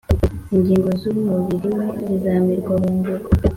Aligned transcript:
ingingo 0.55 0.89
z’umubiri 1.01 1.69
we 1.77 1.85
zizamirwa 2.05 2.73
bunguri, 2.81 3.23